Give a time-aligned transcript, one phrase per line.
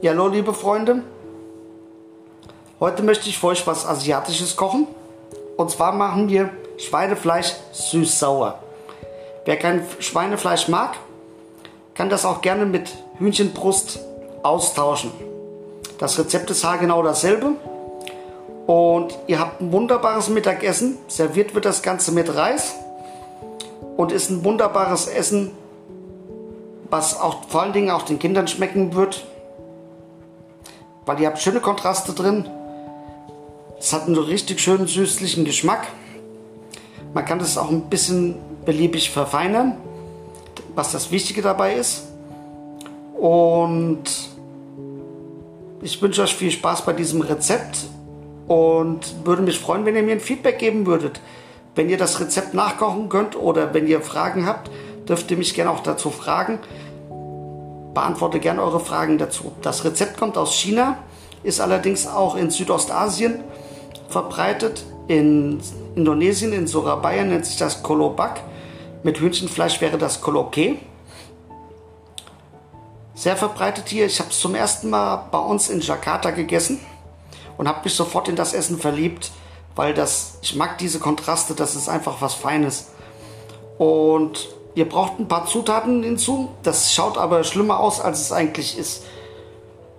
[0.00, 1.02] Hallo liebe Freunde.
[2.78, 4.86] Heute möchte ich für euch was Asiatisches kochen.
[5.56, 8.60] Und zwar machen wir Schweinefleisch süß-sauer.
[9.44, 10.94] Wer kein Schweinefleisch mag,
[11.94, 13.98] kann das auch gerne mit Hühnchenbrust
[14.44, 15.10] austauschen.
[15.98, 17.54] Das Rezept ist haargenau dasselbe.
[18.68, 20.96] Und ihr habt ein wunderbares Mittagessen.
[21.08, 22.76] Serviert wird das Ganze mit Reis.
[23.96, 25.50] Und ist ein wunderbares Essen,
[26.88, 29.26] was auch vor allen Dingen auch den Kindern schmecken wird
[31.08, 32.44] weil ihr habt schöne Kontraste drin.
[33.78, 35.86] Es hat einen richtig schönen süßlichen Geschmack.
[37.14, 38.34] Man kann das auch ein bisschen
[38.66, 39.78] beliebig verfeinern,
[40.74, 42.02] was das Wichtige dabei ist.
[43.18, 44.02] Und
[45.80, 47.86] ich wünsche euch viel Spaß bei diesem Rezept
[48.46, 51.22] und würde mich freuen, wenn ihr mir ein Feedback geben würdet.
[51.74, 54.70] Wenn ihr das Rezept nachkochen könnt oder wenn ihr Fragen habt,
[55.08, 56.58] dürft ihr mich gerne auch dazu fragen
[57.98, 59.50] beantworte gerne eure Fragen dazu.
[59.60, 60.98] Das Rezept kommt aus China,
[61.42, 63.42] ist allerdings auch in Südostasien
[64.08, 64.84] verbreitet.
[65.06, 65.60] In
[65.94, 68.40] Indonesien, in Surabaya nennt sich das Kolobak.
[69.02, 70.76] Mit Hühnchenfleisch wäre das Koloke.
[73.14, 74.06] Sehr verbreitet hier.
[74.06, 76.80] Ich habe es zum ersten Mal bei uns in Jakarta gegessen
[77.56, 79.30] und habe mich sofort in das Essen verliebt,
[79.74, 82.88] weil das, ich mag diese Kontraste, das ist einfach was Feines.
[83.78, 86.50] Und Ihr braucht ein paar Zutaten hinzu.
[86.62, 89.02] Das schaut aber schlimmer aus, als es eigentlich ist.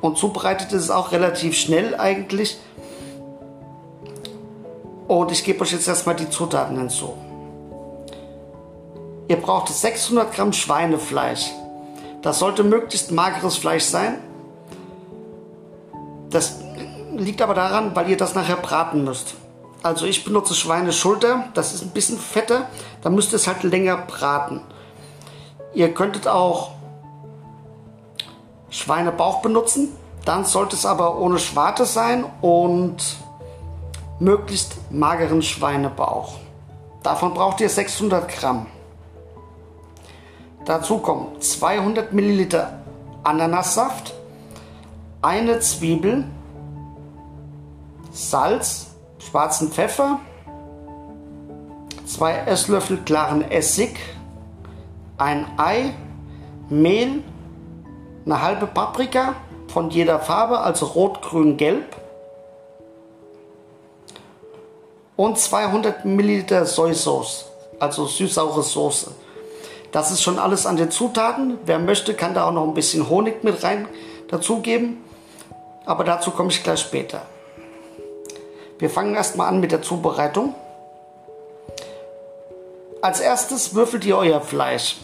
[0.00, 2.58] Und zubereitet ist es auch relativ schnell eigentlich.
[5.08, 7.14] Und ich gebe euch jetzt erstmal die Zutaten hinzu.
[9.28, 11.50] Ihr braucht 600 Gramm Schweinefleisch.
[12.22, 14.18] Das sollte möglichst mageres Fleisch sein.
[16.30, 16.60] Das
[17.16, 19.34] liegt aber daran, weil ihr das nachher braten müsst.
[19.82, 22.68] Also ich benutze Schweineschulter, das ist ein bisschen fetter,
[23.02, 24.60] da müsst ihr es halt länger braten.
[25.72, 26.72] Ihr könntet auch
[28.70, 29.88] Schweinebauch benutzen,
[30.24, 33.16] dann sollte es aber ohne Schwarte sein und
[34.18, 36.34] möglichst mageren Schweinebauch.
[37.02, 38.66] Davon braucht ihr 600 Gramm.
[40.64, 42.80] Dazu kommen 200 Milliliter
[43.24, 44.14] Ananassaft,
[45.22, 46.24] eine Zwiebel,
[48.12, 50.20] Salz, schwarzen Pfeffer,
[52.06, 53.98] zwei Esslöffel klaren Essig,
[55.16, 55.94] ein Ei,
[56.68, 57.22] Mehl,
[58.24, 59.34] eine halbe Paprika
[59.68, 61.96] von jeder Farbe, also rot, grün, gelb
[65.16, 67.44] und 200 Milliliter Sojasoße,
[67.78, 69.12] also süß-saure Soße.
[69.92, 71.58] Das ist schon alles an den Zutaten.
[71.66, 73.88] Wer möchte, kann da auch noch ein bisschen Honig mit rein
[74.28, 75.04] dazugeben.
[75.84, 77.22] Aber dazu komme ich gleich später.
[78.78, 80.54] Wir fangen erstmal an mit der Zubereitung.
[83.02, 84.96] Als erstes würfelt ihr euer Fleisch.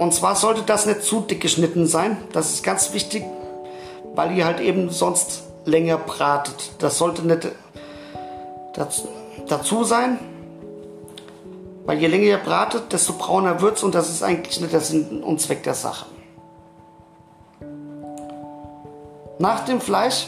[0.00, 2.16] Und zwar sollte das nicht zu dick geschnitten sein.
[2.32, 3.22] Das ist ganz wichtig,
[4.14, 6.72] weil ihr halt eben sonst länger bratet.
[6.78, 7.48] Das sollte nicht
[9.46, 10.18] dazu sein.
[11.84, 14.80] Weil je länger ihr bratet, desto brauner wird es und das ist eigentlich nicht der
[14.80, 16.06] Sinn und Zweck der Sache.
[19.38, 20.26] Nach dem Fleisch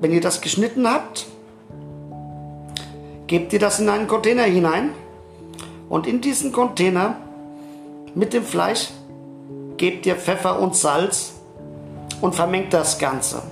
[0.00, 1.26] wenn ihr das geschnitten habt,
[3.26, 4.90] gebt ihr das in einen Container hinein
[5.88, 7.16] und in diesen Container
[8.14, 8.90] mit dem Fleisch
[9.76, 11.32] gebt ihr Pfeffer und Salz
[12.20, 13.42] und vermengt das Ganze.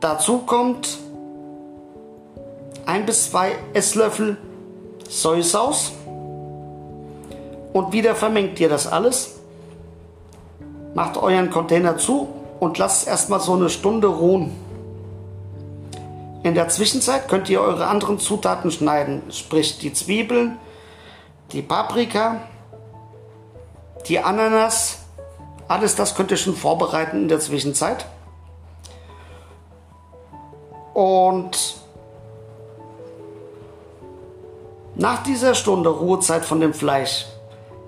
[0.00, 0.98] Dazu kommt
[2.86, 4.38] ein bis zwei Esslöffel
[5.08, 5.92] Sojasauce
[7.72, 9.38] und wieder vermengt ihr das alles.
[10.94, 12.28] Macht euren Container zu
[12.58, 14.52] und lasst erstmal so eine Stunde ruhen.
[16.42, 20.56] In der Zwischenzeit könnt ihr eure anderen Zutaten schneiden, sprich die Zwiebeln,
[21.52, 22.40] die Paprika,
[24.08, 24.98] die Ananas,
[25.68, 28.06] alles das könnt ihr schon vorbereiten in der Zwischenzeit.
[30.94, 31.76] Und
[34.96, 37.26] nach dieser Stunde Ruhezeit von dem Fleisch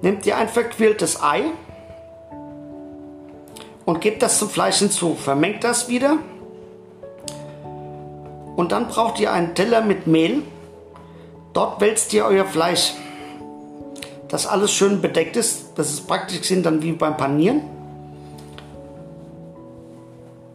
[0.00, 1.42] nehmt ihr ein verquirltes Ei
[3.84, 5.14] und gebt das zum Fleisch hinzu.
[5.14, 6.18] Vermengt das wieder.
[8.56, 10.42] Und dann braucht ihr einen Teller mit Mehl.
[11.52, 12.94] Dort wälzt ihr euer Fleisch,
[14.32, 15.72] das alles schön bedeckt ist.
[15.74, 17.60] Das ist praktisch sind dann wie beim Panieren.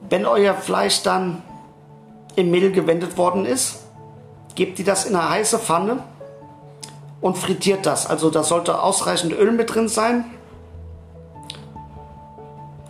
[0.09, 1.43] Wenn euer Fleisch dann
[2.35, 3.83] im Mehl gewendet worden ist,
[4.55, 5.99] gebt ihr das in eine heiße Pfanne
[7.21, 8.07] und frittiert das.
[8.07, 10.25] Also da sollte ausreichend Öl mit drin sein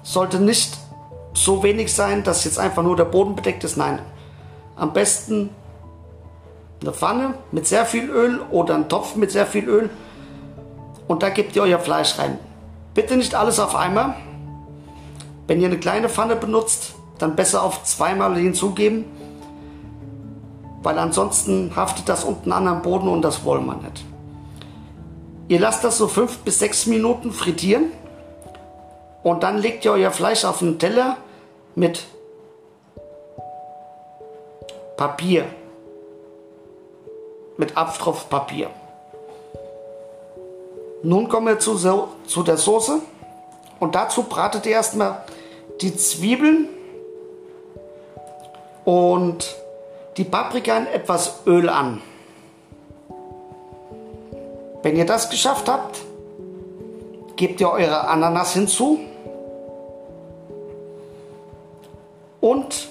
[0.04, 0.78] sollte nicht
[1.34, 3.76] so wenig sein, dass jetzt einfach nur der Boden bedeckt ist.
[3.76, 4.00] Nein,
[4.78, 5.50] am besten
[6.80, 9.90] eine Pfanne mit sehr viel Öl oder einen Topf mit sehr viel Öl
[11.08, 12.38] und da gebt ihr euer Fleisch rein.
[12.94, 14.16] Bitte nicht alles auf einmal,
[15.48, 19.06] Wenn ihr eine kleine Pfanne benutzt, dann besser auf zweimal hinzugeben,
[20.84, 24.04] weil ansonsten haftet das unten an am Boden und das wollen wir nicht.
[25.48, 27.86] Ihr lasst das so fünf bis sechs Minuten frittieren
[29.24, 31.16] und dann legt ihr euer Fleisch auf einen Teller
[31.76, 32.06] mit
[34.98, 35.46] Papier,
[37.58, 38.70] mit Abtropfpapier.
[41.04, 41.78] Nun kommen wir zu,
[42.26, 43.00] zu der Soße
[43.80, 45.24] und dazu bratet ihr erstmal
[45.82, 46.70] die Zwiebeln
[48.84, 49.56] und
[50.18, 52.02] die Paprika in etwas Öl an.
[54.82, 56.00] Wenn ihr das geschafft habt,
[57.36, 59.00] gebt ihr eure Ananas hinzu
[62.42, 62.88] und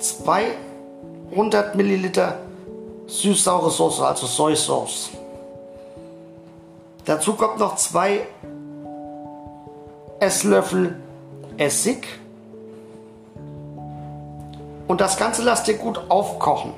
[0.00, 2.38] 200 Milliliter
[3.06, 5.10] süß-saure Soße, also Soy Sauce.
[7.08, 8.26] Dazu kommt noch zwei
[10.20, 10.94] Esslöffel
[11.56, 12.06] Essig.
[14.86, 16.74] Und das Ganze lasst ihr gut aufkochen.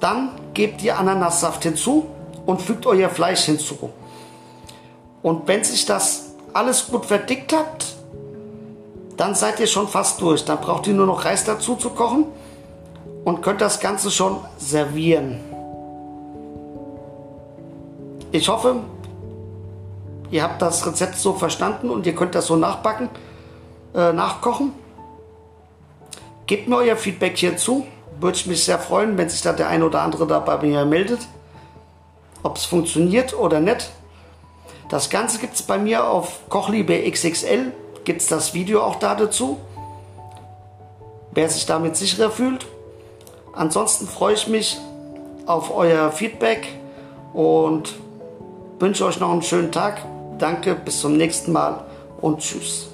[0.00, 2.06] Dann gebt ihr Ananassaft hinzu
[2.44, 3.90] und fügt euer Fleisch hinzu.
[5.22, 7.86] Und wenn sich das alles gut verdickt hat,
[9.16, 10.44] dann seid ihr schon fast durch.
[10.44, 12.26] Dann braucht ihr nur noch Reis dazu zu kochen
[13.28, 15.38] und könnt das Ganze schon servieren.
[18.32, 18.76] Ich hoffe,
[20.30, 23.10] ihr habt das Rezept so verstanden und ihr könnt das so nachbacken,
[23.94, 24.72] äh, nachkochen.
[26.46, 27.86] Gebt mir euer Feedback hierzu.
[28.18, 30.86] Würde ich mich sehr freuen, wenn sich da der ein oder andere da bei mir
[30.86, 31.20] meldet.
[32.42, 33.90] Ob es funktioniert oder nicht.
[34.88, 37.72] Das Ganze gibt es bei mir auf Kochliebe XXL.
[38.04, 39.58] Gibt es das Video auch da dazu.
[41.32, 42.66] Wer sich damit sicherer fühlt.
[43.52, 44.78] Ansonsten freue ich mich
[45.46, 46.68] auf euer Feedback
[47.32, 47.94] und
[48.78, 50.02] wünsche euch noch einen schönen Tag.
[50.38, 51.84] Danke, bis zum nächsten Mal
[52.20, 52.88] und tschüss.